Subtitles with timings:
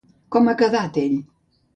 [0.35, 1.13] Com ha quedat ell?